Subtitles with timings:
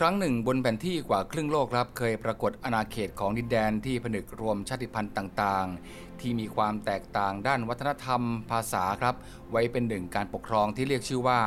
[0.00, 9.14] ครั้งหนึ่งบนแผนที่กว่าครึ่งโลกครับเคยปรากฏอาณาเขตของดินแดนที่ผนึกรวมชาติพันธุ์ต่างๆ ที่มีความแตกต่างด้านวัฒนธรรม ภาษาครับ
[9.50, 11.40] ไว้เป็นหนึ่งการปกครองที่เรียกชื่อว่า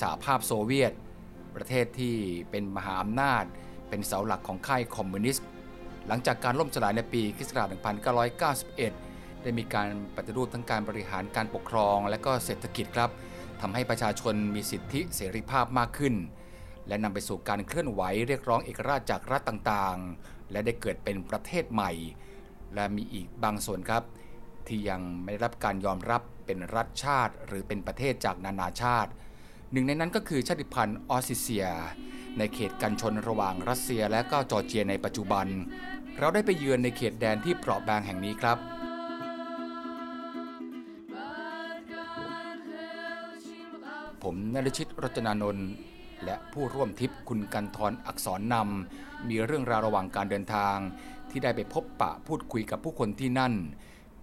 [0.00, 0.92] สหภาพโซเวียต
[1.56, 2.16] ประเทศที่
[2.50, 3.44] เป็นมหาอำนาจ
[3.88, 5.46] เป็นเสาหลักของค่ายคอมมิวนิสต์
[6.08, 7.50] หลังจากการล่มสลายในปีคศ
[8.26, 13.10] 1991 ได้มีการปฏิรูปทั้งการบริหารการปกครอง และก็เศรษฐกิจครับ
[13.60, 16.16] ทำให้ประชาชนมีสิทธิเสรีภาพมากขึ้น
[16.88, 21.92] และนำไปสู่การเคลื่อนไหวเรียกร้องเอกราชจากรัฐต่างๆ และได้เกิดเป็นประเทศใหม่
[22.74, 24.02] และมีอีกบางส่วนครับ
[24.66, 29.10] ที่ยังไม่ได้รับการยอมรับเป็นรัฐชาติหรือเป็นประเทศจากนานาชาติ
[29.72, 31.66] หนึ่งในนั้นก็คือชาติพันธุ์ออสซิเซีย
[32.38, 35.46] ในเขตกันชนระหว่างรัสเซียและก็จอร์เจียในปัจจุบัน
[36.18, 38.58] เราได้ไปเยือนในเขตแดนที่เปราะบางแห่งนี้ครับ
[44.22, 45.68] ผมนรชิตรจนานนท์
[46.24, 50.76] และผู้ร่วมทริปคุณกันทรอักษรนำ มีเรื่องราวระหว่างการเดินทาง
[51.30, 53.54] ที่ได้ไปพบปะพูดคุยกับผู้คนที่นั่น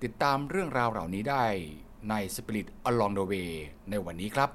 [0.04, 1.46] ติดตามเรื่องราวเหล่านี้ได้
[2.10, 3.52] ใน Spirit Along the Way
[3.90, 4.50] ในวันนี้ครับ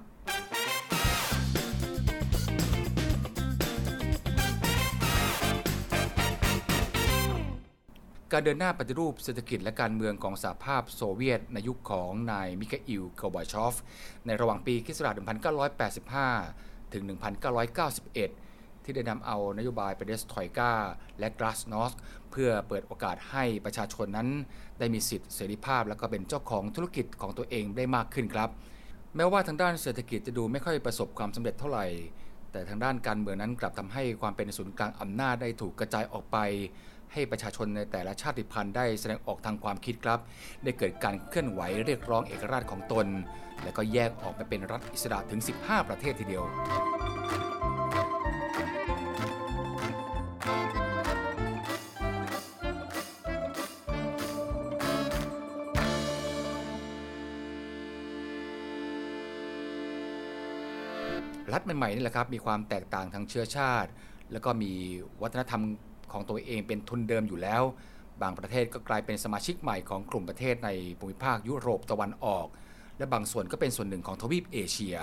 [8.32, 13.74] การเดินหน้าปฏิรูปเศรษฐกิจและการเมืองของสหภาพโซเวียตในยุคของนายมิคาอิลกอบาชอฟ
[14.26, 17.04] ในระหว่างปีคศ1985 ถึง
[17.74, 20.72] 1991 ที่ได้นำเอานโยบายเปเดสถอยกา
[21.18, 21.92] และกลาสนอส
[22.30, 24.28] เพื่อเปิดโอกาสให้ประชาชนนั้น
[24.78, 28.50] ได้มีสิทธิเสรีภาพ และก็เป็นเจ้าของธุรกิจของตัวเองได้มากขึ้นครับ
[29.16, 31.86] แม้ว่าทางด้านเศรษฐกิจจะดูไม่ค่อยประสบความสำเร็จเท่าไหร่
[32.52, 36.38] แต่ทางด้านการเมืองนั้นกลับทำให้ความเป็นศูนย์กลางอำนาจได้ถูกกระจายออกไป
[37.14, 40.20] ให้ประชาชนในแต่ละชาติพันธุ์ได้แสดงออกทางความคิดครับ
[40.64, 43.06] ได้เกิดการเคลื่อนไหวเรียกร้องเอกราชของตน
[43.64, 46.44] และก็แยกออกไปเป็นรัฐอิสระถึง 15 ประเทศทีเดียว
[61.52, 63.90] รัฐใหม่ๆนี่แหละครับมีความแตกต่างทางเชื้อชาติ
[64.32, 64.72] แล้วก็มี
[65.22, 65.62] วัฒนธรรม
[66.14, 67.62] ของตัวเองเป็นทุนเดิมอยู่แล้ว
[68.22, 72.46] บางประเทศก็กลายเป็นสมาชิกใหม่ของกลุ่มประเทศในภูมิภาคยุโรปตะวันออก
[72.98, 74.96] และบางส่วนก็เป็นส่วนหนึ่งของทวีปเอเชีย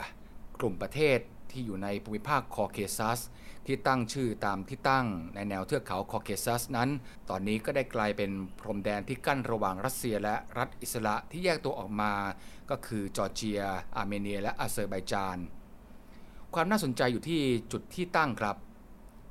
[0.59, 1.19] กลุ่มประเทศ
[1.51, 3.19] ที่อยู่ในภูมิภาคคอเคซัส
[3.65, 5.05] ที่ตั้งชื่อตามที่ตั้ง
[5.35, 6.89] ในแนวเทือกเขาคอเคซัสนั้น
[7.29, 12.13] ตอนนี้ก็ได้กลายเป็นพรมแดนที่กั้นระหว่างรัสเซียและรัฐอิสระที่แยกตัวออกมา
[12.69, 13.61] ก็คือจอร์เจีย
[13.95, 15.37] อาร์เมเนีย และอาเซอร์ไบจาน
[16.53, 18.55] ความน่าสนใจอยู่ที่จุดที่ตั้งครับ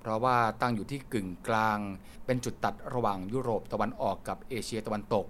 [0.01, 1.79] เพราะว่าตั้งอยู่ที่กึ่งกลาง
[2.27, 5.27] เป็นจุดตัดระหว่างยุโรปตะวันออกกับเอเชียตะวันตก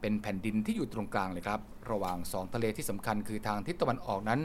[0.00, 1.60] เป็นแผ่นดินที่อยู่ตรงกลางเลยครับ
[1.90, 4.40] ระหว่างสองทะเลที่สำคัญคือทางทิศตะวันออกนั้น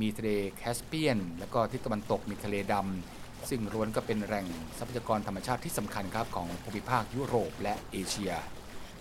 [0.00, 4.46] มีทะเลแคสเปียน และก็ทิศตะวันตกมีทะเลดำซึ่งล้วนก็เป็นแหล่ง
[4.78, 8.32] ทรัพยากรธรรมชาติที่สำคัญครับของภูมิภาคยุโรปและเอเชีย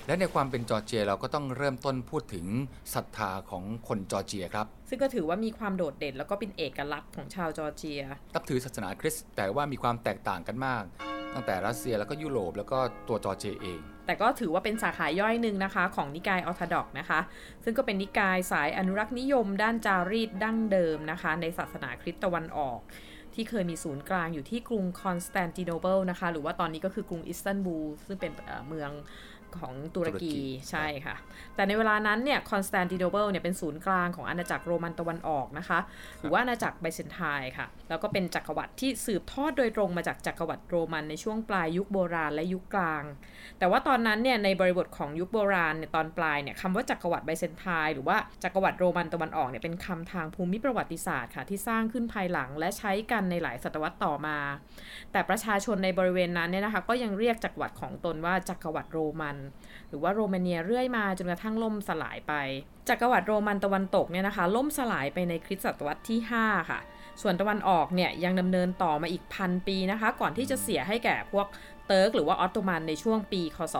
[0.07, 2.45] และในความเป็นจอร์เจียเราก็ต้องเริ่มต้นพูดถึง
[2.93, 8.01] ศรัทธาของคนจอร์เจียครับ ซึ่งก็ถือว่ามีความโดดเด่น แล้วก็เป็นเอกลักษณ์ของชาวจอร์เจีย
[8.35, 10.83] นับถือศาสนาคริสต์แต่ว่ามีความแตกต่างกันมาก
[11.35, 17.19] ตั้งแต่รัสเซียแล้วก็ยุโรปแล้วก็ตัวจอร์เจียเอง แต่ก็ถือว่าเป็นสาขาย่อยหนึ่งนะคะ ของนิกายออร์โธดอกซ์นะคะ
[17.63, 22.79] ซึ่งก็เป็นนิกายสายอนุรักษ์นิยม ด้านจารีตดั้งเดิมนะคะ ในศาสนาคริสต์ตะวันออก
[23.35, 28.91] ที่เคยมีศูนย์กลางอยู่ที่กรุงคอนสแตนติโนเปิลนะคะ หรือว่าตอนนี้ก็คือกรุงอิสตันบูลซึ่งเป็นเอ่อเมือง
[29.59, 31.15] ของตุรตุรกีกีใช่ค่ะ
[31.55, 35.79] แต่ในเวลานั้นเนี่ยคอนสแตนติโนเปิลเนี่ยเป็นศูนย์กลางของอาณาจักรโรมันตะวันออกนะคะ
[36.19, 43.03] หรือว่าอาณาจักรไบเซนไทน์ค่ะ แล้วก็เป็นจักรวรรดิที่สืบทอดโดยตรงมาจากจักรวรรดิโรมันในช่วงปลายยุคโบราณและยุคกลาง
[43.59, 54.37] แต่ว่าตอนนั้นเนี่ยในบริบทของยุคโบราณเนี่ยตอนปลายเนี่ยคำว่าจักรวรรดิไบเซนไทน์หรือว่าจักรวรรดิโรมันตะวันออกเนี่ยเป็นคำทางภูมิประวัติศาสตร์ค่ะที่สร้างขึ้นภายหลังและใช้กันในหลายศตวรรษต่อมา
[55.11, 59.37] แต่ประชาชนในบริเวณนั้นเนี่ยนะคะก็ยังเรียกจักรวรรดิของตนว่าจักรวรรดิโรมัน
[59.89, 62.33] หรือว่าโรมาเนียเรื่อยมาจนกระทั่งล่มสลายไป
[62.89, 66.79] จักรวรรดิโรมันตะวันตกเนี่ยนะคะ ล่มสลายไปในคริสตศตวรรษที่ 5 ค่ะ
[67.21, 71.47] ส่วนตะวันออกเนี่ยยังดำเนินต่อมาอีกพันปีนะคะ ก่อนที่จะเสียให้แก่พวก
[71.87, 73.75] เติร์กหรือว่าออตโตมันในช่วงปี คศ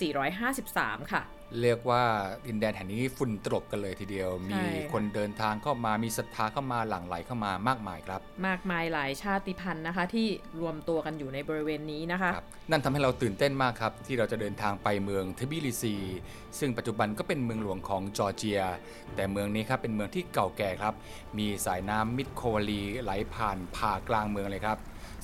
[0.00, 1.22] 1453 ค่ะ
[1.62, 2.02] เรียกว่า
[2.46, 10.26] ดินแดนแห่งนี้ฝุ่นตลบกันเลยทีเดียวใช่มีค่ะคนเดินทางเข้ามามีศรัทธาเข้ามาหลั่งไหลเข้ามามากมายครับ มากมายหลายชาติพันธุ์นะคะ ที่
[10.60, 15.96] รวมตัวกันอยู่ในบริเวณนี้นะคะครับนั่นทำให้เราตื่นเต้นมากครับ ที่เราจะเดินทางไปเมืองทบิลิซี
[16.58, 18.60] ซึ่งปัจจุบันก็เป็นเมืองหลวงของจอร์เจีย
[19.14, 20.94] แต่เมืองนี้ครับเป็นเมืองที่เก่าแก่ครับ
[21.38, 24.78] มีสายน้ำมิดโควาลีไหลผ่านผ่ากลางเมืองเลยครับ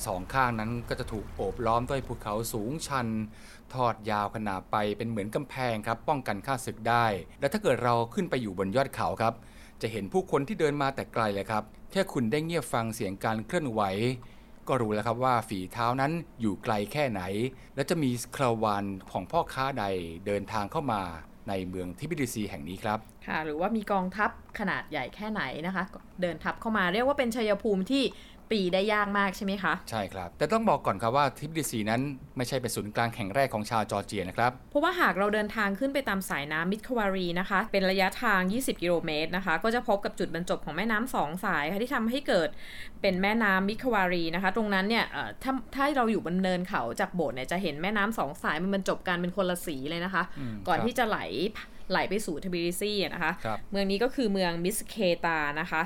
[0.06, 3.08] สองข้างนั้นก็จะถูกโอบล้อมด้วยภูเขาสูงชัน
[3.74, 7.04] ทอดยาวขนาดไปเป็นเหมือนกำแพงครับ ป้องกันข้าศึกได้
[7.40, 9.34] และถ้าเกิดเราขึ้นไปอยู่บนยอดเขาครับ
[9.82, 13.82] จะเห็นผู้คนที่เดินมาแต่ไกลเลยครับแค่คุณได้เงียบฟังเสียงการเคลื่อนไหว
[14.68, 17.22] ก็รู้แล้วครับว่าฝีเท้านั้นอยู่ไกลแค่ไหน
[17.74, 19.84] และจะมีคาราวานของพ่อค้าใด
[20.26, 21.02] เดินทางเข้ามา
[21.48, 25.84] ในเมืองทิบิลิซีแห่งนี้ครับ ค่ะ หรือว่ามีกองทัพขนาดใหญ่แค่ไหนนะคะ
[26.22, 28.02] เดินทัพเข้ามาเรียกว่าเป็นชัยภูมิที่
[28.52, 32.00] ตีได้ยากมากใช่ไหมคะ ใช่ครับ แต่ต้องบอกก่อนครับว่าทิบิลิซีนั้น
[32.36, 42.48] ไม่ใช่เป็นศูนย์กลางแห่งแรกของชาวจอร์เจียนะครับ เพราะว่าหากเราเดินทางขึ้นไปตามสายน้ำมิตควารีนะคะ เป็นระยะทาง 20 กิโลเมตรนะคะ ก็จะพบกับจุดบรรจบของแม่น้ำสองสายค่ะที่ทำให้เกิด
[43.02, 51.18] เป็นแม่น้ำมิตควารีนะคะ ตรงนั้นเนี่ยเอ่อถ้าถ้าเราอยู่บนเนินเขาจากโบสถ์เนี่ยจะเห็นแม่น้ำสองสายมันบรรจบกันเป็นคนละสีเลยนะคะอืมก่อนครับที่จะไหล
[51.90, 55.82] ไหลไปสู่ทบิลิซีอะนะคะครับเมืองนี้ก็คือเมืองมิสเคตานะคะ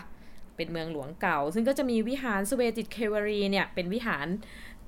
[0.58, 4.26] เป็นเมืองหลวงเก่า ซึ่งก็จะมีวิหารสเวติตสโคเวลีเนี่ยเป็นวิหาร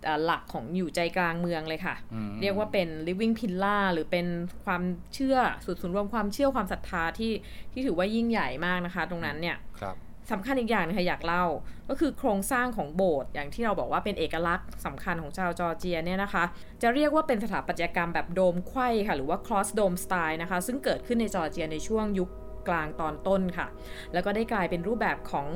[0.05, 4.27] เอ่อหลักของอยู่ใจกลางเมืองเลยค่ะอืมเรียกว่าเป็น living pillar หรือเป็น
[4.65, 4.83] ความ
[5.15, 5.37] เชื่อ
[5.67, 7.33] สุดศูนย์รวมความเชื่อความศรัทธาที่
[7.73, 9.97] ที่ถือว่ายิ่งใหญ่มากนะคะ ตรงนั้นเนี่ยครับ
[10.35, 11.45] สำคัญอีกอย่างนึงค่ะอยากเล่า
[11.89, 16.45] ก็คือโครงสร้างของโบสถ์อย่างที่เราบอกว่าเป็นเอกลักษณ์สำคัญของชาวจอร์เจียเนี่ยนะคะ
[16.83, 22.29] จะเรียกว่าเป็นสถาปัตยกรรมแบบโดมไขว้ค่ะ หรือว่า cross dome style นะคะ ซึ่งเกิดขึ้นในจอร์เจียในช่วงยุค
[22.71, 23.67] กลางตอนต้นค่ะ
[24.13, 25.47] แล้วก็ได้กลายเป็นรูปแบบของ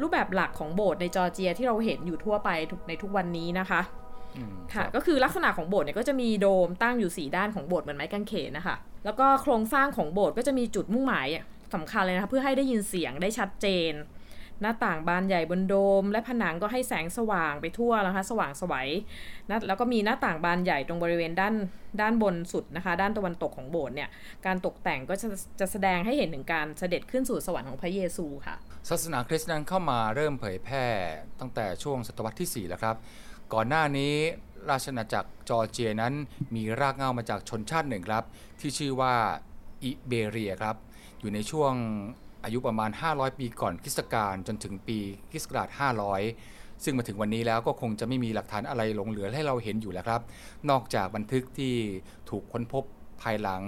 [0.00, 3.80] รูปแบบหลักของโบสถ์ในจอร์เจียที่เราเห็นอยู่ทั่วไปทุกในทุกวันนี้นะคะ
[4.36, 11.26] อืมค่ะรับก็คือลักษณะของโบสถ์เนี่ยก็จะมีโดมตั้งอยู่ 4 ด้านของโบสถ์เหมือนไม้กางเขนนะคะ แล้วก็โครงสร้างของโบสถ์ก็จะมีจุดมุ่งหมาย
[11.74, 13.92] สำคัญเลยนะคะเพื่อให้ได้ยินเสียงได้ชัดเจน
[14.60, 18.88] หน้าต่างบานใหญ่บนโดม และผนังก็ให้แสงสว่างไปทั่วนะคะ สว่างสวย
[19.48, 21.54] นะแล้วก็มีหน้าต่างบานใหญ่ตรงบริเวณด้าน
[22.00, 24.08] ด้านบนสุดนะคะ ด้านตะวันตกของโบสถ์เนี่ย
[24.46, 25.28] การตกแต่งก็จะ
[25.60, 28.56] จะแสดงให้เห็นถึงการเสด็จขึ้นสู่สวรรค์ของพระเยซูค่ะ
[28.88, 30.86] ศาสนาคริสต์นั้นเข้ามาเริ่มเผยแพร่
[31.40, 32.96] ตั้งแต่ช่วงศตวรรษที่ 4 แล้วครับ
[33.54, 34.14] ก่อนหน้านี้
[34.70, 36.14] ราชอาณาจักรจอร์เจียนั้น
[36.54, 38.24] มีรากเหง้ามาจากชนชาติหนึ่งครับ
[38.60, 39.14] ที่ชื่อว่า
[39.84, 40.76] อิเบเรียครับ
[41.20, 41.74] อยู่ในช่วง
[42.44, 44.98] อายุประมาณ 500 ปีก่อนคริสตกาลจนถึงปี
[45.30, 45.68] คริสต์ศักราช
[46.26, 50.20] 500 ซึ่งมาถึงวันนี้แล้วก็คงจะไม่มีหลักฐานอะไรหลงเหลือให้เราเห็นอยู่แล้วครับ
[50.70, 51.74] นอกจากบันทึกที่
[52.30, 52.84] ถูกค้นพบ
[53.22, 53.62] ภายหลัง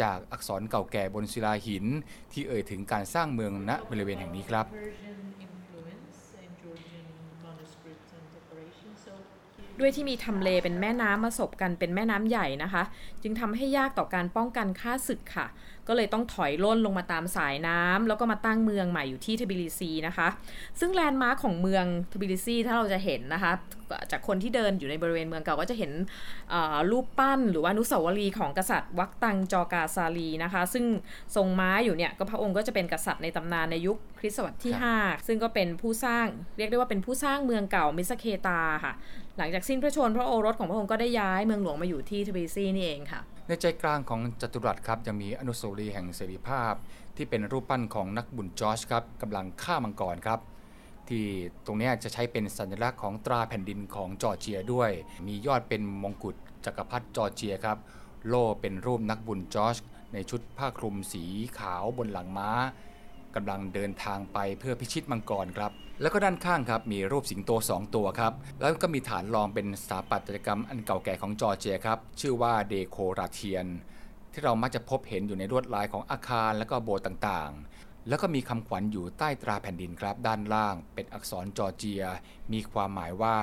[0.00, 1.84] จากอักษรเก่าแก่บนศิลาหิน
[2.32, 4.66] ที่เอ่ยถึงการสร้างเมืองณบริเวณแห่งนี้ครับ
[9.80, 12.82] ด้วยที่มีทำเลเป็นแม่น้ำมาสบกันเป็นแม่น้ำใหญ่นะคะ
[13.22, 15.46] จึงทำให้ยากต่อการป้องกันข้าศึกค่ะ
[15.88, 20.28] ก็เลยต้องถอยร่นลงมาตามสายน้ำแล้วก็มาตั้งเมืองใหม่อยู่ที่ทบิลิซีนะคะ
[20.80, 23.52] ซึ่ง landmark ของเมืองทบิลิซีถ้าเราจะเห็นนะคะ
[24.10, 25.92] จากคนที่เดินอยู่ในบริเวณเมืองเก่าก็จะเห็น
[26.90, 30.84] รูปปั้นหรือว่าอนุสาวรีย์ของกษัตริย์ วัคตังกอร์กาซาลีนะคะ ซึ่ง
[31.36, 36.26] ทรงม้าอยู่เนี่ยก็พระองค์ก็จะเป็นกษัตริย์ในตำนานในยุคคริสต์ศตวรรษที่ 5 ซึ่งก็เป็นผู้สร้าง
[36.56, 38.92] เรียกได้ว่าเป็นผู้สร้างเมืองเก่ามิสเคตาค่ะ
[39.38, 46.74] หลังจากสิ้นพระชนม์พระโอรสของพระองค์ก็ได้ย้ายเมืองหลวงมาอยู่ที่ทบิลิซีนี่เองค่ะ ในใจกลางของจัตุรัสครับยังมีอนุสาวรีย์แห่งเสรีภาพ
[47.16, 50.40] ที่เป็นรูปปั้นของนักบุญจอร์จครับกำลังฆ่ามังกรครับ
[51.08, 51.24] ที่
[51.66, 54.90] ตรงนี้จะใช้เป็นสัญลักษณ์ของตราแผ่นดินของจอร์เจียด้วย
[55.26, 57.78] มียอดเป็นมงกุฎจักรพรรดิจอร์เจียครับ
[58.28, 59.76] โล่เป็นรูปนักบุญจอร์จ
[60.12, 61.24] ในชุดผ้าคลุมสี
[61.58, 62.50] ขาวบนหลังม้า
[63.36, 73.66] กำลังเดินทางไปเพื่อพิชิตมังกรครับ แล้วก็ด้านข้างครับมีรูปสิงโต 2 ตัวครับ แล้วก็มีฐานรองเป็นสถาปัตยกรรมอันเก่าแก่ของจอร์เจียครับ ชื่อว่าเดโคราเทียน
[74.32, 82.04] ที่เรามักจะพบเห็นอยู่ในลวดลายของอาคารและก็โบสถ์ต่างๆ แล้วก็มีคำขวัญอยู่ใต้ตราแผ่นดินครับ ด้านล่าง เป็นอักษรจอร์เจีย
[82.52, 83.36] มีความหมายว่า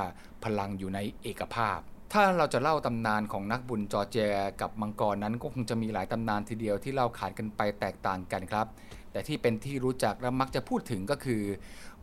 [0.43, 1.79] พลังอยู่ในเอกภาพ
[2.13, 8.67] ถ้าเราจะเล่าตำนานของนักบุญจอร์เจียกับมังกรนั้นก็คงจะมีหลายตำนานทีเดียวที่เล่าขานกันไปแตกต่างกันครับ
[9.11, 11.41] แต่ที่เป็นที่รู้จักและมักจะพูดถึงก็คือ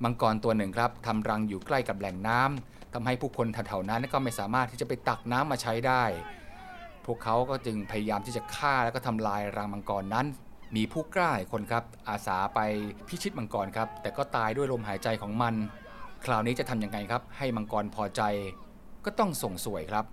[0.02, 6.02] มังกรตัวหนึ่งครับทำรังอยู่ใกล้กับแหล่งน้ำทำให้ผู้คนแถวๆนั้นก็ไม่สามารถที่จะไปตักน้ำมาใช้ได้
[7.06, 10.26] พวกเขาก็จึงพยายามที่จะฆ่าแล้วก็ทำลายรังมังกรนั้น
[10.76, 12.60] มีผู้กล้าคนครับ อาสาไป
[13.08, 15.54] พิชิตมังกรครับ แต่ก็ตายด้วยลมหายใจของมัน
[16.24, 18.22] คราวนี้จะทำยังไงครับ ให้มังกรพอใจ
[19.04, 20.04] ก็ต้องส่งสวยครับ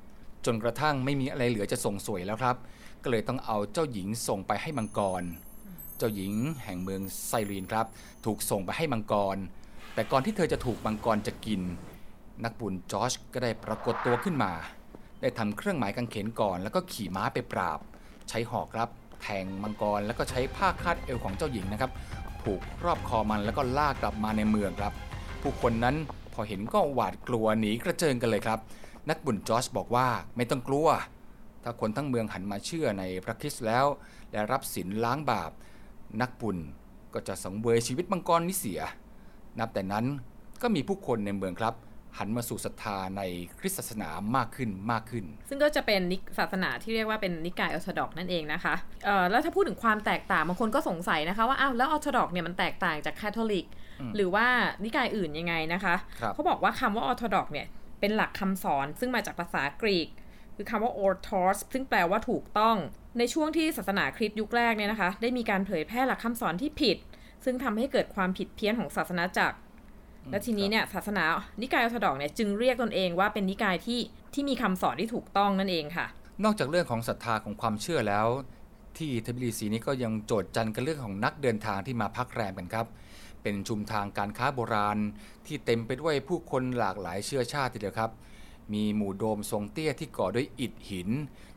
[0.45, 2.55] จนกระทั่งไม่มีอะไรเหลือจะส่งสวยแล้วครับ
[3.03, 5.23] ก็เลยต้องเอาเจ้าหญิงส่งไปให้มังกร
[6.03, 6.33] จ้าหญิง
[6.63, 7.85] แห่งเมืองไซรีนครับ
[8.25, 9.37] ถูกส่งไปให้มังกร
[9.93, 11.61] แต่ก่อนที่เธอจะถูกมังกรจะกิน
[12.43, 14.51] นักบุญจอร์จก็ได้ปรากฏตัวขึ้นมา
[15.21, 17.79] ได้ทำเครื่องหมายกางเขนก่อนแล้วก็ขี่ม้าไปปราบ
[18.29, 18.89] ใช้หอกครับ
[19.21, 21.91] แทงมังกรแล้วก็ใช้ผ้าคาดเอวของเจ้าหญิงนะครับ
[22.41, 24.93] ผูกรอบคอมันแล้วก็ลากกลับมาในเมืองครับ
[25.41, 25.95] ผู้คนนั้น
[26.33, 28.59] พอเห็นก็หวาดกลัวหนีกระเจิงกันเลยครับ
[29.09, 30.87] นักบุญจอร์จบอกว่าไม่ต้องกลัว
[31.63, 33.85] ถ้าคนทั้งเมืองหันมาเชื่อในพระคริสต์แล้ว
[34.31, 35.51] และรับศีลล้างบาป
[36.21, 36.57] นักบุญ
[37.13, 38.81] ก็จะสังเวยชีวิตมังกรนี้เสีย
[39.59, 40.05] นับแต่นั้น
[40.61, 41.75] ก็มีผู้คนในเมืองครับ
[42.17, 43.21] หันมาสู่ศรัทธาใน
[43.59, 53.67] คริสตศาสนามากขึ้นมากขึ้น ซึ่งก็จะเป็นนิกศาสนาที่เรียกว่าเป็นนิกายออร์โธดอกซ์นั่นเองนะคะเอ่อแล้วถ้าพูดถึงความแตกต่างบางคนก็สงสัยนะคะว่าอ้าวแล้วออร์โธดอกซ์เนี่ยมันแตกต่างจากคาทอลิก
[54.15, 54.47] หรือว่า
[54.83, 57.67] นิกายอื่นยังไงนะคะครับเขาบอกว่าคำว่าออร์โธดอกซ์เนี่ย
[57.99, 60.07] เป็นหลักคำสอนซึ่งมาจากภาษากรีก
[60.55, 62.77] คือคำว่า orthos ซึ่งแปลว่าถูกต้อง
[63.17, 66.97] ในช่วงที่ศาสนาคริสต์ยุคแรกเนี่ยนะคะ ได้มีการเผยแพร่หลักคำสอนที่ผิด
[67.45, 69.57] ซึ่งทำให้เกิดความผิดเพี้ยนของศาสนาจักร
[70.31, 71.23] และทีนี้เนี่ยศาสนา
[71.61, 73.99] นิกายออร์โธดอกเนี่ยจึงเรียกตนเองว่าเป็นนิกายที่
[74.33, 76.05] ที่มีคำสอนที่ถูกต้องนั่นเองค่ะ
[76.43, 78.27] นอกจากเรื่องของศรัทธาของความเชื่อแล้ว
[78.97, 82.85] ที่ทบิลิซีนี้ก็ยังโจทย์จันกันเรื่องของนักเดินทางที่มาพักแรมกันครับ
[83.43, 84.97] เป็นชุมทางการค้าโบราณ
[85.45, 88.11] ที่เต็มไปด้วยผู้คนหลากหลายเชื้อชาติทีเดียวครับ
[88.73, 91.09] มีหมู่โดมทรงเตี้ยที่ก่อด้วยอิฐหิน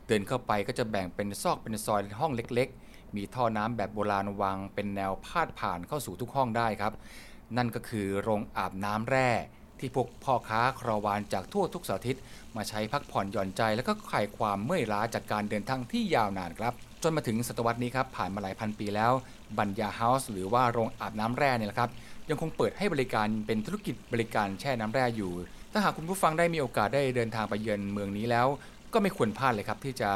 [0.07, 6.93] เดินเข้าไปก็จะแบ่งเป็นซอกเป็นซอยห้องเล็ก ๆ มีท่อน้ำแบบโบราณวางเป็นแนวพาดผ่านเข้าสู่ทุกห้องได้ครับ
[7.57, 9.29] นั่นก็คือโรงอาบน้ำแร่
[9.79, 12.15] ที่พวกพ่อค้าคราวานจากทั่วทุกสารทิศ
[12.55, 16.73] มาใช้พักผ่อนหย่อนใจ แล้วก็คลายความเมื่อยล้าจากการเดินทางที่ยาวนานครับ
[17.03, 19.11] จนมาถึงศตวรรษนี้ครับผ่านมาหลายพันปีแล้ว
[19.57, 21.89] Banya House หรือว่าโรงอาบน้ำแร่เนี่ยแหละครับ
[22.29, 25.31] ยังคงเปิดให้บริการเป็นธุรกิจบริการแช่น้ำแร่อยู่
[25.71, 28.47] ถ้าหากคุณผู้ฟังได้มีโอกาสได้เดินทางไปเยือนเมืองนี้แล้ว
[28.97, 30.11] ก็ไม่ควรพลาดเลยครับ ที่จะ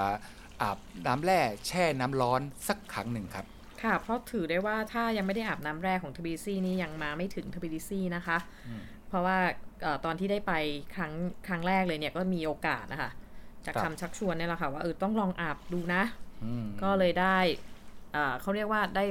[0.61, 3.45] อาบน้ำแร่แช่น้ำร้อนสักครั้งหนึ่งครับ
[3.83, 8.38] ค่ะ เพราะถือได้ว่าถ้ายังไม่ได้อาบน้ำแร่ของทบิลิซีนี่ยังมาไม่ถึงทบิลิซีนะคะ
[9.07, 9.38] เพราะว่า
[9.81, 10.53] เออตอนที่ได้ไป
[10.95, 11.13] ครั้ง
[11.47, 13.11] ครั้งแรกเลยเนี่ยก็มีโอกาสนะคะ
[13.65, 16.03] จากครับคำชักชวนเนี่ยแหละค่ะว่าเออต้องลองอาบดูนะ
[16.45, 17.38] อืมก็เลยได้
[18.13, 19.03] เอ่อเขาเรียกว่าได้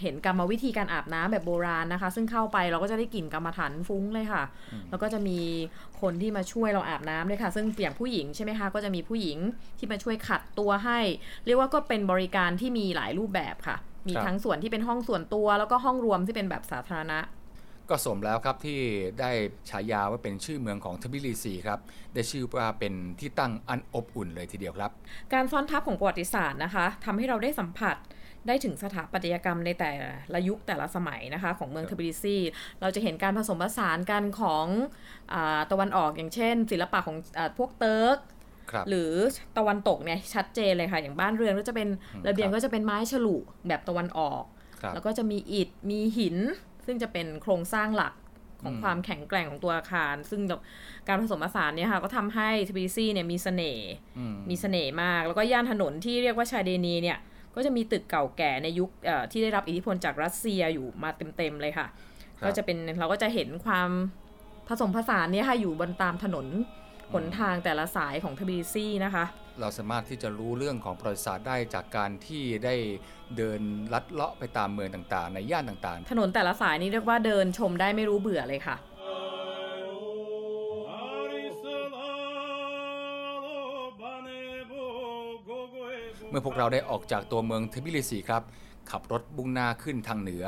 [0.00, 4.42] เห็นกรรมวิธีการอาบน้ำแบบโบราณนะคะ ซึ่งเข้าไปเราก็จะได้กลิ่นกรรมฐานฟุ้งเลยค่ะ
[4.90, 5.38] แล้วก็จะมี
[6.00, 9.38] คนที่มาช่วยเราอาบน้ำด้วยค่ะ ซึ่งอย่างผู้หญิงใช่ไหมคะ ก็จะมีผู้หญิง
[9.78, 10.98] ที่มาช่วยขัดตัวให้
[11.46, 13.76] เรียกว่าก็เป็นบริการที่มีหลายรูปแบบค่ะ
[14.08, 17.18] มีครับทั้งส่วนที่เป็นห้องส่วนตัว แล้วก็ห้องรวมที่เป็นแบบสาธารณะ
[17.90, 18.80] ก็สมแล้วครับที่
[19.20, 19.30] ได้
[19.70, 21.78] ฉายาว่าเป็นชื่อเมืองของทบิลิซีครับ
[22.14, 24.90] ได้ชื่อว่าเป็นที่ตั้งอันอบอุ่นเลยทีเดียวครับ
[25.32, 27.96] การซ้อนทับของประวัติศาสตร์นะคะทำให้เราได้สัมผัส
[28.46, 29.90] ได้ถึงสถาปัตยกรรมในแต่
[30.34, 32.36] ละยุคแต่ละสมัยนะคะของเมืองครับทบิลิซี
[32.80, 34.66] เราจะเห็นการผสมผสานกันของ
[35.32, 38.18] อาตะวันออกอย่างเช่น ศิลปะของอาพวกเติร์ก
[38.72, 39.12] ครับหรือ
[39.58, 43.36] ตะวันตกเนี่ยชัดเจนเลยค่ะ อย่างบ้านเรือนก็จะเป็นอืมระเบียงครับก็จะเป็นไม้ฉลุ
[43.68, 44.42] แบบตะวันออก
[44.82, 46.36] ครับแล้วก็จะมีอิฐมีหิน
[46.86, 48.14] ซึ่งจะเป็นโครงสร้างหลัก
[48.62, 50.40] ของอืมความแข็งแกร่งของตัวอาคาร ซึ่ง
[51.08, 57.18] การผสมผสานเนี่ยค่ะก็ทำให้ทบิลิซีเนี่ยมีเสน่ห์อืมมีเสน่ห์มาก แล้วก็ย่านถนนที่เรียกว่าชาร์เดนีเนี่ย
[57.54, 61.86] ก็จะมีตึกเก่าแก่ในยุคเอ่อที่ได้รับอิทธิพลจากรัสเซียอยู่มาเต็มๆเลยค่ะ
[62.38, 63.90] ครับก็จะเป็นเราก็จะเห็นความ
[64.68, 66.46] ผสมผสานเนี่ยค่ะอยู่บนตามถนน
[67.12, 69.24] หนทางแต่ละสายของทบิลิซีนะคะ
[69.60, 72.74] เราสามารถที่จะรู้เรื่องของประวัติศาสตร์ได้จากการที่ได้
[73.36, 73.60] เดิน
[73.92, 78.76] ลัดเลาะไปตามเมืองต่างๆ ในย่านต่างถนนแต่ละสายนี่เรียกว่าเดินชมได้ไม่รู้เบื่อเลยค่ะ
[86.30, 88.42] เมื่อพวกเราได้ออกจากตัวเมืองทบิลิซีครับ
[88.90, 90.44] ขับรถมุ่งหน้าขึ้นทางเหนือ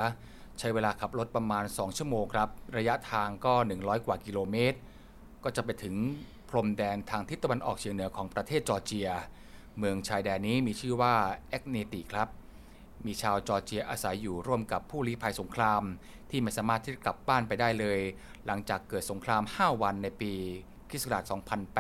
[0.59, 4.79] ใช้เวลาขับรถประมาณ 2 ชั่วโมงครับ ระยะทางก็ 100 กว่ากิโลเมตร
[5.45, 5.95] ก็จะไปถึง
[6.51, 9.11] พรมแดนทางทิศตะวันออกเฉียงเหนือของประเทศจอร์เจีย
[9.79, 11.15] เมืองชายแดนนี้มีชื่อว่า
[11.49, 12.29] เอ็กเนติครับ
[13.07, 15.83] มีชาวจอร์เจียอาศัยอยู่ร่วมกับผู้ลี้ภัยสงคราม
[16.31, 18.01] ที่ไม่สามารถที่จะกลับบ้านไปได้เลย
[18.47, 20.33] หลังจากเกิดสงคราม 5 วันในปี
[20.91, 21.05] คศ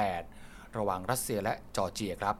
[0.01, 2.37] 2008 ระหว่างรัสเซียและจอร์เจียครับ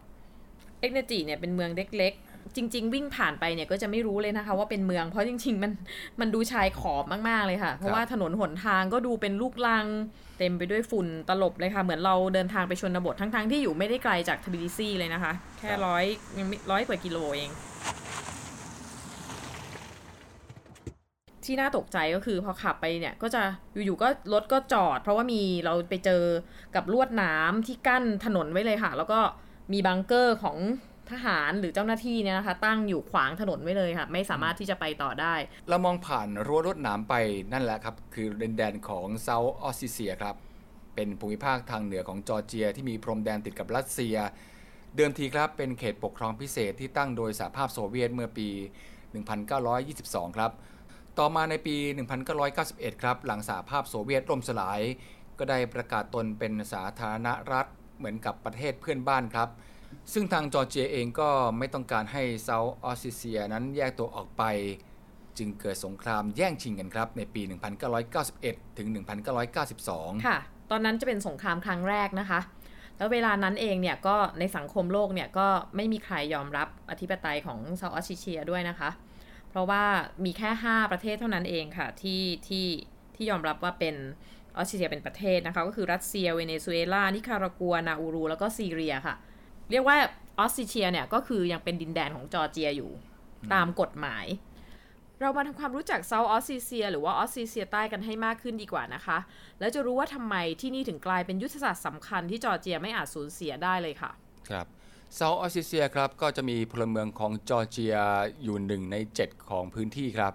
[0.83, 5.73] เอ็กเนติเนี่ยเป็นเมืองเล็กๆ จริง ๆ วิ่งผ่านไปเนี่ยก็จะไม่รู้เลยนะคะ ว่าเป็นเมืองเพราะจริง ๆ มัน
[6.21, 9.87] มันดูชายขอบมากๆเลยค่ะ เพราะว่าถนนหนทางก็ดูเป็นลูกรัง
[10.39, 16.05] เต็มไปด้วยฝุ่นตลบเลยค่ะ เหมือนเราเดินทางไปชนบททั้งๆ ที่อยู่ไม่ได้ไกลจากทบิลิซีเลยนะคะ แค่ครับร้อย
[16.39, 17.51] ยังไม่ร้อยกว่ากิโลเอง
[21.45, 23.43] ที่น่าตกใจก็คือพอขับไปเนี่ยก็จะ
[23.87, 26.23] อยู่ๆก็รถก็จอด เพราะว่ามีเราไปเจอ
[26.75, 29.21] กับลวดหนามที่กั้นถนนไว้เลยค่ะ แล้วก็
[29.73, 30.59] มีบังเกอร์ของ
[31.11, 35.35] ทหารหรือเจ้าหน้าที่เนี่ยนะคะ ตั้งอยู่ขวางถนนไว้เลยค่ะ ไม่สามารถที่จะไปต่อได้
[35.69, 37.15] เรามองผ่านรั้วลวดหนามไป
[37.53, 40.37] นั่นแหละครับ คือดินแดนของเซาท์ออสซิเซียครับ
[40.95, 44.17] เป็นภูมิภาคทางเหนือของจอร์เจีย ที่มีพรมแดนติดกับรัสเซีย
[44.97, 48.49] เดิมทีครับเป็นเขตปกครองพิเศษที่ตั้งโดยสหภาพโซเวียตเมื่อปี
[49.43, 50.51] 1922 ครับ
[51.19, 51.77] ต่อมาในปี
[52.39, 54.81] 1991 ครับ หลังสหภาพโซเวียตล่มสลาย
[55.39, 57.67] ก็ได้ประกาศตนเป็นสาธารณรัฐ
[58.03, 59.49] เหมือนกับประเทศเพื่อนบ้านครับ
[60.13, 61.29] ซึ่งทางจอร์เจียเองก็
[61.59, 64.43] ไม่ต้องการให้เซาท์ออสซิเซียนั้นแยกตัวออกไป
[65.39, 67.43] จึงเกิดสงครามแย่งชิงกันครับ ในปี
[68.11, 68.89] 1991 ถึง
[69.57, 70.39] 1992 ค่ะ
[70.71, 72.41] ตอนนั้นจะเป็นสงครามครั้งแรกนะคะ
[72.97, 78.91] แล้วเวลานั้นเองเนี่ยก็ในสังคมโลกเนี่ยก็ไม่มีใครยอมรับอธิปไตยของเซาท์ออสซิเชียด้วยนะคะ
[79.51, 79.85] เพราะว่า
[80.25, 82.67] มีแค่ 5 ประเทศเท่านั้นเองค่ะที่ที่
[83.15, 83.95] ที่ยอมรับว่าเป็น
[84.57, 89.15] ออสซิเชียเป็นประเทศนะคะ ก็คือรัสเซีย เวเนซุเอลา นิคารากัว นาอูรู แล้วก็ซีเรียค่ะ
[89.71, 89.97] เรียกว่า
[90.41, 92.91] ออสซิเชียเนี่ยก็คือยังเป็นดินแดนของจอร์เจียอยู่
[93.53, 94.27] ตามกฎหมาย
[95.21, 99.19] เรามาทำความรู้จักเซาท์ออสซิเซียหรือว่าออสซิเซียใต้กันให้มากขึ้นดีกว่านะคะ
[99.61, 104.11] แล้วจะรู้ว่าทำไมที่นี่ถึงกลายเป็นยุทธศาสตร์สำคัญที่จอร์เจียไม่อาจสูญเสียได้เลยค่ะ
[104.49, 104.67] ครับ
[105.15, 107.97] เซาท์ออสซิเซียครับก็จะมีพลเมืองของจอร์เจีย
[108.43, 110.33] อยู่หนึ่งใน 7 ของพื้นที่ครับ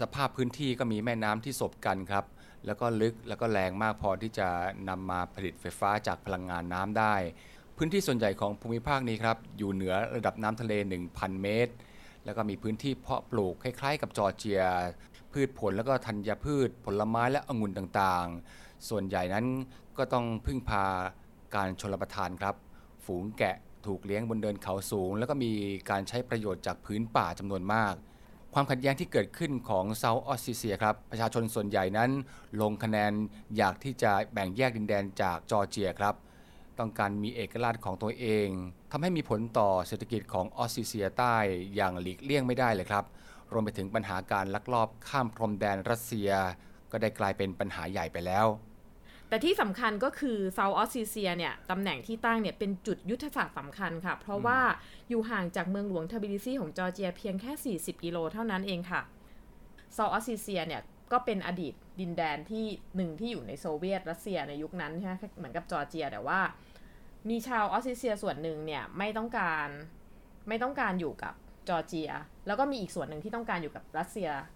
[0.00, 2.24] สภาพพื้นที่ก็มีแม่น้ำที่สบกันครับ
[2.66, 4.48] แล้วก็ลึกแล้วก็แรงมากพอที่จะ
[4.88, 7.14] นำมาผลิตไฟฟ้าจากพลังงานน้ำได้
[7.76, 10.72] พื้นที่ส่วนใหญ่ของภูมิภาคนี้ครับอยู่เหนือระดับน้ำทะเล
[11.08, 11.72] 1,000 เมตร
[12.24, 14.62] แล้วก็มีพื้นที่เพาะปลูกคล้ายๆ กับจอร์เจีย
[15.32, 19.46] พืชผลแล้วก็ธัญพืช ผลไม้และองุ่นต่างๆ ส่วนใหญ่นั้น
[19.98, 20.84] ก็ต้องพึ่งพา
[21.54, 22.54] การชลประทานครับ
[23.04, 23.56] ฝูงแกะ
[23.86, 25.52] ถูกเลี้ยงบนเดินเขาสูง แล้วก็มี
[25.90, 27.94] การใช้ประโยชน์จากพื้นป่าจำนวนมาก
[28.58, 32.10] ความขัดแย้งที่เกิดขึ้นของเซาท์ออสซิเซียครับ ประชาชนส่วนใหญ่นั้น
[32.60, 33.12] ลงคะแนน
[33.56, 36.14] อยากที่จะแบ่งแยกดินแดนจากจอร์เจียครับ
[36.78, 38.48] ต้องการมีเอกราชของตัวเอง
[38.90, 41.36] ทำให้มีผลต่อเศรษฐกิจของออสซิเซียใต้
[41.74, 43.04] อย่างหลีกเลี่ยงไม่ได้เลยครับ
[43.52, 46.30] รวมไปถึงปัญหาการลักลอบข้ามพรมแดนรัสเซีย
[46.90, 48.46] ก็ได้กลายเป็นปัญหาใหญ่ไปแล้ว
[49.28, 54.60] แต่ที่สำคัญก็คือเซาท์ออสซิเซียเนี่ยตำแหน่งที่ตั้งเนี่ยเป็นจุดยุทธศาสตร์สำคัญค่ะ เพราะว่า
[55.08, 59.00] อยู่ห่างจากเมืองหลวงทบิลิซีของจอร์เจียเพียงแค่ 40 กิโลเท่านั้นเองค่ะ
[59.94, 62.64] เซาท์ออสซิเซียเนี่ยก็เป็นอดีตดินแดนที่
[62.96, 66.40] หนึ่งที่อยู่ในโซเวียตรัสเซียในยุคนั้นใช่ไหมเหมือนกับจอร์เจียแต่ว่า
[67.28, 69.68] มีชาวออสซิเซียส่วนหนึ่งเนี่ยไม่ต้องการ
[70.48, 71.34] ไม่ต้องการอยู่กับ
[71.68, 72.10] จอร์เจีย
[72.46, 74.55] แล้วก็มีอีกส่วนหนึ่งที่ต้องการอยู่กับรัสเซียอื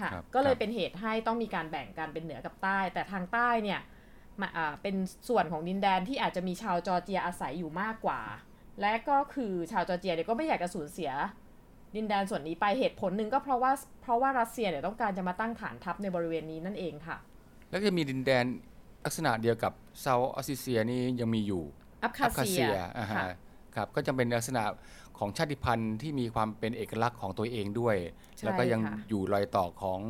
[0.00, 3.80] ค่ะรับก็เลยครับเป็นเหตุให้ต้องมีการแบ่งกันเป็นเหนือกับใต้ แต่ทางใต้เนี่ย
[4.40, 4.96] มาอ่าเป็น
[5.28, 8.20] ส่วนของดินแดนที่อาจจะมีชาวจอร์เจียอาศัยอยู่มากกว่า
[8.80, 11.10] และก็คือชาวจอร์เจียเนี่ยก็ไม่อยากจะสูญเสีย
[11.96, 17.16] ดินแดนส่วนนี้ไปเหตุผลหนึ่งก็เพราะว่าเพราะว่ารัสเซียเนี่ยต้องการจะมาตั้งฐานทัพในบริเวณนี้นั่นเองค่ะ
[17.70, 18.44] แล้วก็จะมีดินแดน
[19.04, 21.62] ลักษณะเดียวกับเซาท์ออสซิเซียนี่ยังมีอยู่
[22.02, 22.64] อับคาเซีย
[22.98, 23.16] อ่าฮะ
[23.76, 24.62] ค่ะครับก็จะเป็นลักษณะ
[25.18, 27.96] ของชาติพันธุ์ที่มีความเป็นเอกลักษณ์ของตัวเองด้วย
[28.36, 30.00] ใช่แล้วก็ยังค่ะอยู่รอยต่อของ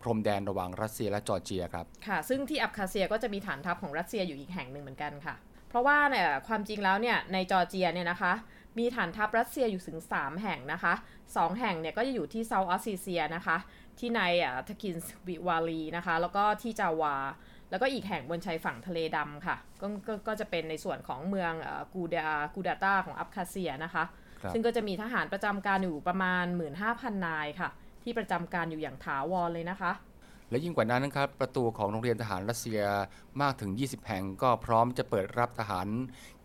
[0.00, 5.34] พรมแดนระหว่างรัสเซียและจอร์เจียครับค่ะ ซึ่งที่อับคาเซียก็จะมีฐานทัพของรัสเซียอยู่อีกแห่งหนึ่งเหมือนกันค่ะ
[5.68, 8.32] เพราะว่าเนี่ยความจริงแล้วเนี่ยในจอร์เจียเนี่ยนะคะ
[8.78, 10.94] มีฐานทัพรัสเซียอยู่ถึง 3 แห่งนะคะ
[11.26, 13.56] 2 แห่งเนี่ยก็จะอยู่ที่เซาท์ออสซิเซียนะคะ
[13.98, 17.14] ที่ในอ่าทากินสวิวาลีนะคะ แล้วก็ที่จาวา
[17.70, 24.04] แล้วก็อีกแห่งบนชายฝั่งทะเลดำค่ะก็ก็ก็จะเป็นในส่วนของเมืองเอ่อกูดากูดาตาของอับคาเซียนะคะ
[24.42, 26.44] ครับซึ่งก็จะมีทหารประจำการอยู่ประมาณ
[26.84, 27.68] 15,000 นายค่ะ
[28.02, 29.92] ที่ประจำการอยู่อย่างถาวรเลยนะคะ
[30.50, 32.80] และยิ่งกว่านั้นนะครับ ประตูของโรงเรียนทหารรัสเซีย
[33.40, 35.86] มากถึง 20 แห่งก็พร้อมจะเปิดรับทหาร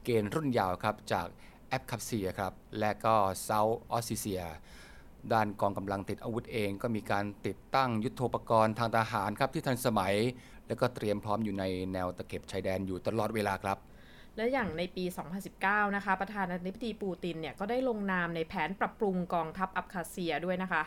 [0.04, 1.28] เกณฑ์รุ่นเยาว์ครับจาก
[1.70, 4.42] อับคาเซียครับและก็เซาท์ออสซิเซีย
[5.34, 10.16] ด้านกองกำลังติดอาวุธเองก็มีการติดตั้งยุทโธปกรณ์ทางทหารครับที่ทันสมัย
[10.70, 13.78] แล้วก็เตรียมพร้อมอยู่ในแนวตะเข็บชายแดนอยู่ตลอดเวลาครับ
[14.38, 15.06] และอย่างในปี
[15.50, 20.82] 2019 นะคะ ประธานาธิบดีปูตินเนี่ยก็ได้ลงนามในแผนปรับปรุงกองทัพอับคาเซียด้วยนะคะ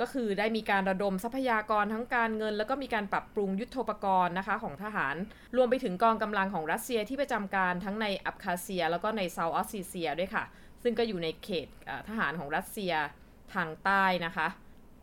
[0.00, 5.16] ก็คือได้มีการระดมทรัพยากรทั้งการเงิน แล้วก็มีการปรับปรุงยุทโธปกรณ์นะคะของทหาร
[5.56, 10.44] รวมไปถึงกองกำลังของรัสเซียที่ประจำการทั้งในอับคาเซีย แล้วก็ในเซาท์ออสซิเซียด้วยค่ะ
[10.82, 11.68] ซึ่งก็อยู่ในเขต
[12.08, 12.92] ทหารของรัสเซีย
[13.54, 14.46] ทางใต้นะคะ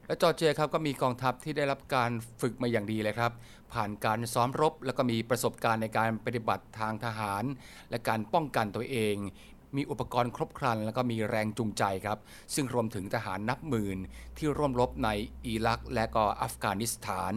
[0.08, 3.32] และจอร์เจียครับก็มีกองทัพที่ได้รับการฝึกมาอย่างดีเลยครับ
[3.74, 7.44] ผ่านการซ้อมรบ แล้วก็มีประสบการณ์ในการปฏิบัติทางทหาร
[7.90, 9.16] และการป้องกันตัวเอง
[9.76, 12.18] มีอุปกรณ์ครบครัน แล้วก็มีแรงจูงใจครับ
[12.56, 13.98] ซึ่งรวมถึงทหารนับหมื่น
[14.38, 15.10] ที่ร่วมรบใน
[15.46, 17.34] อิรักและก็อัฟกานิสถาน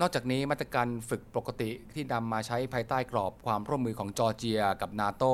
[0.00, 5.24] นอกจากนี้มาตรการฝึกปกติที่นำมาใช้ภายใต้กรอบความร่วมมือของจอร์เจียกับนาโต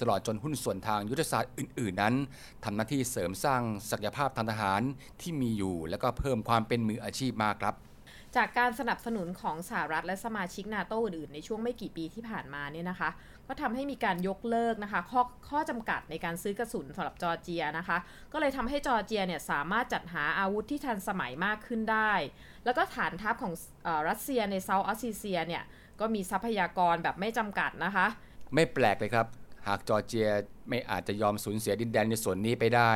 [0.00, 2.14] ตลอดจนหุ้นส่วนทางยุทธศาสตร์อื่น ๆ นั้น
[2.64, 4.82] ทำหน้าที่เสริมสร้างศักยภาพทางทหาร
[5.20, 7.74] ที่มีอยู่ และก็เพิ่มความเป็นมืออาชีพมากครับ
[8.36, 13.10] จากการสนับสนุนของสหรัฐและสมาชิกนาโตอื่นๆ ในช่วงไม่กี่ปีที่ผ่านมาเนี่ยนะคะ
[13.48, 17.98] ก็ทำให้มีการยกเลิกนะคะข้อข้อจำกัดในการซื้อกระสุนสำหรับจอร์เจียนะคะ
[18.32, 22.12] ก็เลยทำให้จอร์เจียเนี่ยสามารถจัดหาอาวุธที่ทันสมัยมากขึ้นได้
[22.66, 25.62] แล้วก็ฐานทัพของเออรัสเซียในเซาท์ออสซิเซียเนี่ย
[26.00, 28.06] ก็มีทรัพยากรแบบไม่จำกัดนะคะ
[28.54, 29.26] ไม่แปลกเลยครับ
[29.66, 30.28] หากจอร์เจีย
[30.68, 32.92] ไม่อาจจะยอมสูญเสียดินแดนในส่วนนี้ไปได้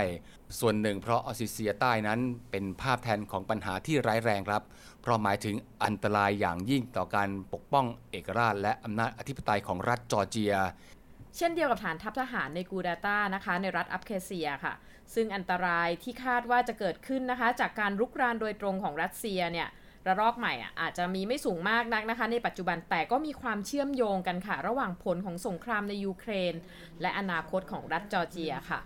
[0.61, 4.63] ส่วนหนึ่งเพราะออสซิเซียใต้นั้นเป็นภาพแทนของปัญหาที่ร้ายแรงครับ
[5.03, 5.55] เพราะหมายถึง
[5.85, 10.55] อันตรายอย่างยิ่งต่อการปกป้องเอกราช และอำนาจอธิปไตยของรัฐจอร์เจีย
[11.37, 14.75] เช่นเดียวกับฐานทัพทหารในกูดาตานะคะ ในรัฐอับคาเซียค่ะ
[15.15, 19.69] ซึ่งอันตรายที่คาดว่าจะเกิดขึ้นนะคะ จากการรุกรานโดยตรงของรัสเซียเนี่ย
[20.07, 26.55] ระลอกใหม่อะอาจจะมีไม่สูงมากนักนะคะ ในปัจจุบันแต่ก็มีความเชื่อมโยงกันค่ะ ระหว่างผลของสงครามในยูเครน
[27.01, 28.81] และอนาคตของรัฐจอร์เจียค่ะ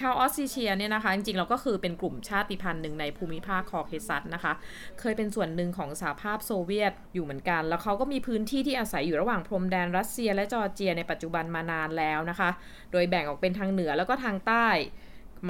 [0.00, 4.52] ชาวออสซีเซียเนี่ยนะคะจริงๆเราก็คือเป็นกลุ่มชาติพันธุ์หนึ่งในภูมิภาคคอเคซัสนะคะ
[5.00, 12.50] เคยเป็นส่วนหนึ่งของสหภาพโซเวียตอยู่เหมือนกัน แล้วเขาก็มีพื้นที่ที่อาศัยอยู่ระหว่างพรมแดนรัสเซียและจอร์เจียในปัจจุบันมานานแล้วนะคะ
[12.92, 14.68] โดยแบ่งออกเป็นทางเหนือแล้วก็ทางใต้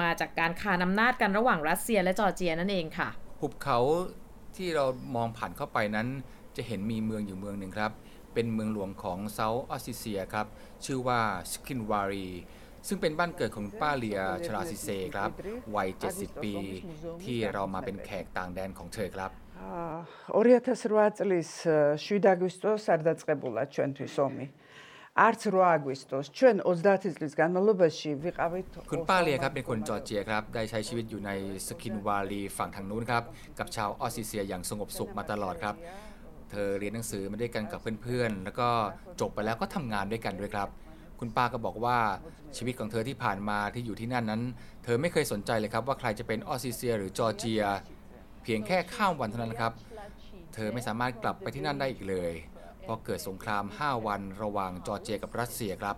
[0.01, 3.09] มาจากการคานอำนาจกันระหว่างรัสเซียและจอร์เจียนั่นเองค่ะ
[3.39, 3.79] หุบเขา
[4.55, 4.85] ที่เรา
[5.15, 6.07] มองผ่านเข้าไปนั้น
[6.55, 7.91] จะเห็นมีเมืองอยู่เมืองหนึ่งครับ
[8.33, 10.47] เป็นเมืองหลวงของเซาท์ออสเตรเลียครับ
[10.85, 11.19] ชื่อว่า
[11.51, 12.27] สกินวารี
[12.88, 15.30] ซึ่งเป็นบ้านเกิดของป้าเลียชราซิเซครับ
[15.76, 16.54] วัย 70 ปี
[17.24, 19.96] ที่เรามาเป็นแขกต่างแดนของเธอครับ აა,
[20.36, 24.46] 2008 წლის ა, 7 აგვისტოს არ დაწყებულა ჩვენთვის ომი.
[25.26, 26.26] არც 8 აგვისტოს.
[26.38, 31.30] ჩვენ 30 წლის განმავლობაში ვიყავით คุณป้าเลียครับเป็นคนจอร์เจียครับ ได้ใช้ชีวิตอยู่ใน
[31.66, 33.22] สกินวาลีฝั่งทางนู้นครับ
[33.58, 35.74] กับชาวออสเตรเลียอย่างสงบสุขมาตลอดครับ
[36.50, 38.68] เธอเรียนหนังสือมาด้วยกันกับเพื่อนๆ แล้วก็
[39.20, 40.68] จบไปแล้วก็ทำงานด้วยกันด้วยครับ
[41.23, 41.97] คุณป้าก็บอกว่า
[42.57, 44.41] ชีวิตของเธอที่ผ่านมาที่อยู่ที่นั่นนั้น
[44.83, 47.63] เธอไม่เคยสนใจเลยครับว่าใครจะเป็นออสเตรเลีย หรือจอร์เจีย
[48.43, 49.71] เพียงแค่ข้ามวันเท่านั้นครับ
[50.53, 52.31] เธอไม่สามารถกลับไปที่นั่นได้อีกเลย
[52.81, 55.95] เพราะเกิดสงคราม 5 วันระหว่างจอร์เจียกับรัสเซียครับ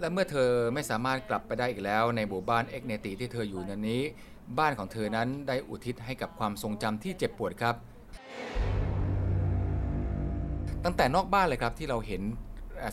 [0.00, 4.02] และเมื่อเธอไม่สามารถกลับไปได้อีกแล้ว ในหมู่บ้านเอกเนติที่เธออยู่นั้นนี้
[4.58, 7.74] บ้านของเธอนั้นได้อุทิศให้กับความทรงจำที่เจ็บปวดครับ
[10.84, 12.22] ตั้งแต่นอกบ้านเลยครับที่เราเห็น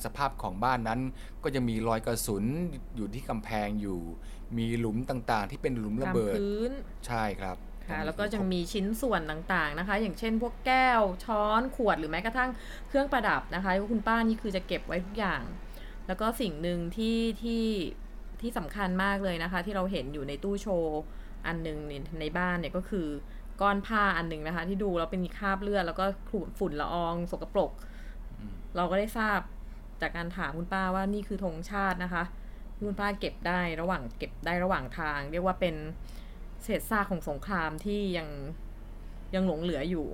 [0.06, 1.00] สภาพของบ้านนั้น
[1.44, 2.44] ก็ยังมีรอยกระสุน
[2.96, 4.00] อยู่ที่กำแพงอยู่
[4.58, 6.72] มีหลุมต่างๆ ที่เป็นหลุมระตามเบิดพื้น
[7.08, 12.50] ใช่ครับค่ะแล้วก็จะมีชิ้นส่วนต่างๆนะคะ อย่างเช่น พวกแก้วช้อนขวดหรือแม้กระทั่ง
[12.88, 15.44] เครื่องประดับนะคะว่าคุณป้านี่คือจะเก็บไว้ทุกอย่าง
[16.08, 17.66] แล้วก็สิ่งหนึ่งที่ที่
[18.42, 21.00] ที่สำคัญมากเลยนะคะ ที่เราเห็นอยู่ในตู้โชว์
[21.48, 23.08] อันหนึงในในบ้านเนี่ยก็คือ
[23.62, 26.06] ก้อนผ้าอันหนึ่งนะคะ ที่ดูแล้วเป็นคราบเลือดแล้วก็
[26.60, 27.72] ฝุ่นละอองสกปรก
[28.76, 29.40] เราก็ได้ทราบ
[30.02, 32.24] จากการถามคุณป้าว่านี่คือธงชาตินะคะ
[32.86, 35.76] คุณป้าเก็บได้ระหว่างเก็บได้ระหว่างทาง เรียกว่าเป็น
[36.64, 38.28] เศษซากของสงครามที่ยัง
[39.36, 40.08] ยังหลงเหลืออยู่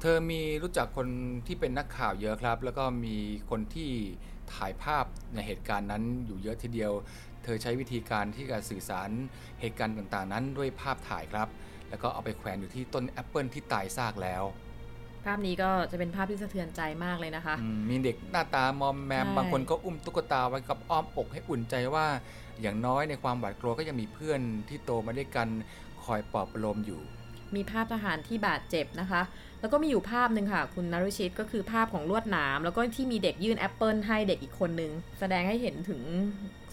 [0.00, 1.08] เธอมีรู้จักคน
[1.46, 3.16] ที่เป็นนักข่าวเยอะครับ แล้วก็มี
[3.50, 3.90] คนที่
[4.54, 6.92] ถ่ายภาพในเหตุการณ์นั้นอยู่เยอะทีเดียว
[7.44, 9.10] เธอใช้วิธีการที่จะสื่อสาร
[9.60, 11.48] เหตุการณ์ต่างๆ นั้นด้วยภาพถ่ายครับ
[11.90, 14.42] แล้วก็เอาไปแขวนอยู่ที่ต้นแอปเปิลที่ตายซากแล้ว
[15.24, 22.06] ภาพนี้ก็จะเป็นภาพที่สะเทือนใจมากเลยนะคะอืมมีเด็กหน้าตามอมแมมใช่บางคนก็อุ้มตุ๊กตาไว้กับอ้อมอกให้อุ่นใจว่า
[22.60, 25.48] อย่างน้อยในความหวาดกลัวก็ยังมีเพื่อนที่โตมาด้วยกัน
[26.04, 27.00] คอยปลอบประโลมอยู่
[27.56, 29.22] มีภาพทหารที่บาดเจ็บนะคะ
[29.63, 36.01] แล้วก็มีอยู่ภาพหนึ่งค่ะ คุณนรุชิตก็คือภาพของลวดหนามแล้วก็ที่มีเด็กยื่นแอปเปิลให้เด็กอีกคนนึง แสดงให้เห็นถึง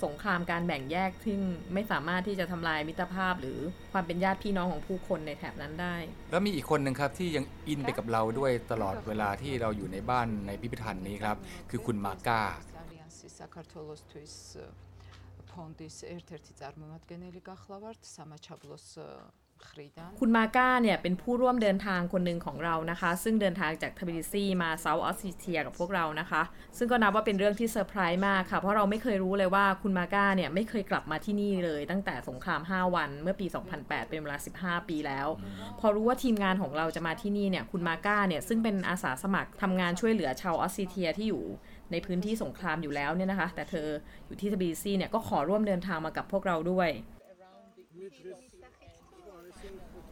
[0.05, 1.35] สงครามการแบ่งแยกที่
[1.75, 3.59] ไม่สามารถที่จะทำลายมิตรภาพ หรือ
[3.93, 5.97] ความเป็นญาติพี่น้องของผู้คนในแถบนั้นได้
[6.31, 11.37] แล้วมีอีกคนหนึ่งครับที่ยังอินไปกับเราด้วยตลอดเวลาที่เราอยู่ในบ้านในพิพิธภัณฑ์นี้ครับ
[11.71, 12.43] คือคุณมาก้า
[12.83, 14.67] ალიანსი საქართველოსთვის ე,
[15.51, 19.40] ფონდის ერთ-ერთი წარმომადგენელი გახლავართ სამაჩაბლოს ე, მხრიდან.
[20.20, 26.42] คุณมาก้าเนี่ยเป็นผู้ร่วมเดินทางคนหนึ่งของเรานะคะ ซึ่งเดินทางจากทบิลิซีมาเซาท์ออสซีเซียกับพวกเรานะคะ
[26.78, 33.46] ซึ่งก็นับว่าเป็นเรื่องที่เซอร์ไพรส์มากค่ะ เพราะเราไม่เคยรู้เลยว่าคุณมาก้าเนี่ยไม่เคยกลับมาที่นี่เลย ตั้งแต่สงคราม 5 วันเมื่อปี
[33.78, 35.28] 2008 เป็นเวลา 15 ปีแล้ว
[35.80, 41.44] พอรู้ว่าทีมงานของเราจะมาที่นี่เนี่ยคุณมาก้าเนี่ยซึ่งเป็นอาสาสมัครทำงานช่วยเหลือชาวออสซีเซียที่อยู่
[41.92, 43.88] ในพื้นที่สงครามอยู่แล้วเนี่ยนะคะ แต่เธอ
[44.28, 46.90] อยู่ที่ทบิลิซีเนี่ยก็ขอร่วมเดินทางมากับพวกเราด้วย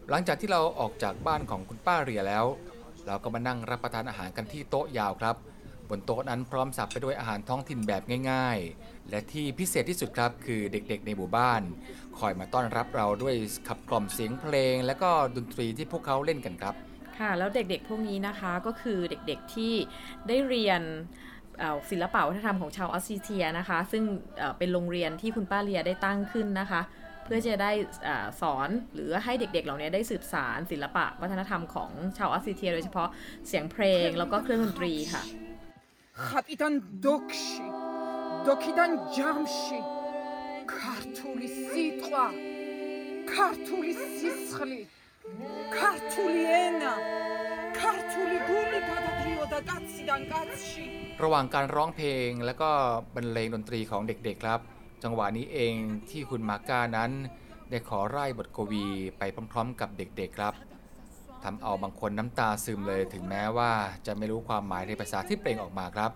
[0.09, 2.45] หลังจากที่เราออกจากบ้านของคุณป้าเรียแล้ว
[3.07, 5.35] เราก็มานั่งรับประทานอาหารกันที่โต๊ะยาวครับ
[5.89, 11.61] บนโต๊ะนั้นพร้อมสับไปด้วยอาหารท้องถิ่นแบบง่าย ๆ และที่พิเศษที่สุดครับคือเด็กๆ ในหมู่บ้าน
[12.19, 13.35] คอยมาต้อนรับเราด้วย
[13.67, 16.75] ขับกล่อมเสียงเพลง และก็ดนตรีที่พวกเขาเล่นกันครับ
[17.19, 19.73] ค่ะแล้วเด็กๆพวกนี้นะคะก็คือเด็กๆที่
[20.27, 20.81] ได้เรียน
[21.89, 24.03] ศิลปะวัฒนธรรมของชาวออสซีเซียนะคะ ซึ่ง
[24.57, 26.81] เป็นโรงเรียนที่คุณป้าเลียได้ตั้งขึ้นนะคะ
[27.29, 27.71] เพื่อจะได้
[28.41, 33.09] สอนหรือให้เด็กๆ เหล่านี้ได้สืบสานศิลปะวัฒนธรรมของชาวออสซีเซียโดยเฉพาะ
[33.47, 35.23] เสียงเพลงแล้วก็เครื่องดนตรีค่ะ
[36.29, 36.73] ხაპიდან
[37.05, 42.27] დოქში დოქიდან ჯამში ქართული სიტყვა
[43.31, 50.85] ქართული სისხლი ქართული ენა ქართული გული გადადიოდა კაციდან კაცში
[51.23, 52.69] ระหว่างการร้องเพลงและก็
[53.15, 54.59] บรรเลงดนตรีของเด็กๆครับ
[55.03, 55.73] จังหวะนี้เอง
[56.09, 57.11] ที่คุณมาก้านั้น
[57.69, 58.85] ได้ขอร่ายบทกวี
[59.17, 60.53] ไปพร้อมๆ กับเด็กๆครับ
[61.43, 63.71] ทำเอาบางคนน้ำตาซึมเลยถึงแม้ว่า
[64.05, 66.11] จะไม่รู้ความหมายในภาษาที่เปล่งออกมาครับ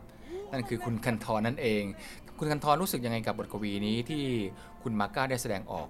[0.51, 1.83] นั่นคือคุณคันทรนั่นเอง
[2.37, 4.25] คุณคันทรรู้สึกยังไงกับบทกวีนี้ที่
[4.83, 5.87] คุณมาก้าได้แสดงออก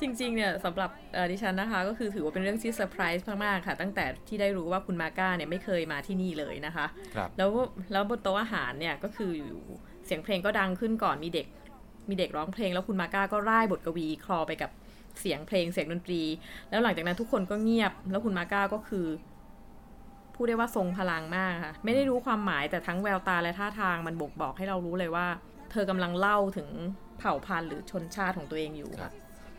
[0.00, 7.50] จริงๆเนี่ยสำหรับเอ่อดิฉันนะคะ ก็คือถือว่าเป็นเรื่องที่เซอร์ไพรส์มากๆค่ะ ตั้งแต่ที่ได้รู้ว่าคุณมาก้าเนี่ยไม่เคยมาที่นี่เลยนะคะครับแล้ว
[7.92, 9.62] แล้วบนโต๊ะอาหารเนี่ยก็คืออยู่
[10.06, 11.46] เสียงเพลงก็ดังขึ้นก่อนมีเด็ก
[12.08, 14.70] มีเด็กร้องเพลงแล้วคุณมาก้าก็ร่ายบทกวีคลอไปกับ
[15.20, 16.22] เสียงเพลงเสียงดนตรี
[16.70, 19.06] แล้วหลังจากนั้นทุกคนก็เงียบ แล้วคุณมาก้าก็คือ
[20.34, 25.26] พูดได้ว่าทรงพลังมากค่ะ ไม่ได้รู้ความหมายแต่ทั้งแววตาและท่าทางมันบ่งบอกให้เรารู้เลยว่า
[25.70, 26.68] เธอกำลังเล่าถึง
[27.18, 29.12] เผ่าพันธุ์หรือชนชาติของตัวเองอยู่ครับ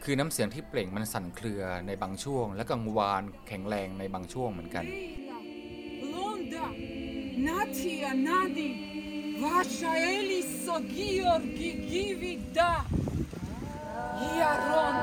[0.04, 4.86] คือน้ำเสียงที่เปล่งมันสั่นเครือในบางช่วง และกังวานแข็งแรงในบางช่วงเหมือนกัน
[6.02, 6.66] Blonda,
[7.46, 8.70] Natia, Nadi,
[9.44, 12.88] Vasha, Eliso, Georgi, Givida,
[14.16, 14.96] Iaron,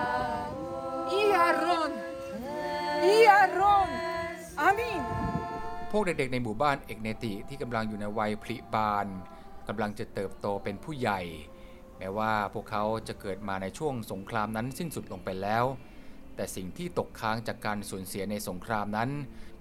[1.21, 1.93] Iaron,
[3.05, 3.89] Iaron,
[4.69, 5.01] Amin.
[5.91, 9.07] พวกเด็กๆในหมู่บ้านเอกเนติที่กำลังอยู่ในวัยผลิบาน
[9.69, 11.21] กำลังจะเติบโตเป็นผู้ใหญ่
[11.99, 15.65] แม้ว่าพวกเขาจะเกิดมาในช่วงสงครามนั้นสิ้นสุดลงไปแล้ว
[16.37, 19.11] แต่สิ่งที่ตกค้างจากการสูญเสียในสงครามนั้น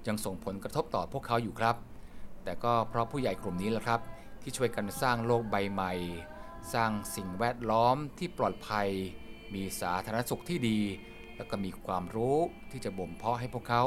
[0.08, 1.76] ยังส่งผลกระทบต่อพวกเขาอยู่ครับ
[2.44, 4.02] แต่ก็เพราะผู้ใหญ่กลุ่มนี้แหละครับ
[4.42, 5.94] ที่ช่วยกันสร้างโลกใบใหม่
[6.74, 8.90] สร้างสิ่งแวดล้อมที่ปลอดภัย
[9.54, 10.80] มีสาธารณสุขที่ดี
[11.36, 12.38] แล้วก็มีความรู้
[12.72, 13.84] ที่จะบ่มเพาะให้พวกเขา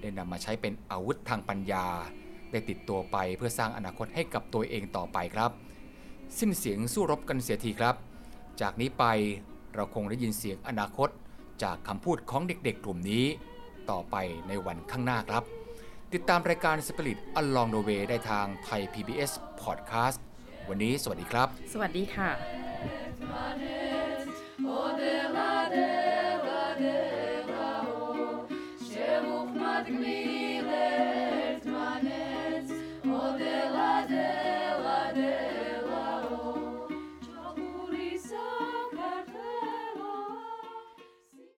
[0.00, 1.86] ได้นำมาใช้เป็นอาวุธทางปัญญา
[2.50, 5.50] ได้ติดตัวไปเพื่อสร้างอนาคตให้กับตัวเองต่อไปครับ
[6.38, 7.94] สิ้นเสียงสู้รบกันเสียทีครับ
[8.60, 9.04] จากนี้ไป
[9.74, 11.08] เราคงได้ยินเสียงอนาคต
[11.62, 13.24] จากคำพูดของเด็กๆ กลุ่มนี้
[13.90, 14.16] ต่อไป
[14.48, 15.44] ในวันข้างหน้าครับ
[16.12, 20.22] ติดตามรายการ Spirit Along the Way ได้ทางไทย PBS พอดแคสต์
[20.68, 22.30] วันนี้สวัสดีครับ สวัสดีค่ะ
[24.80, 28.46] Odela, dela, dela, o,
[28.88, 30.29] chemu, madgmi.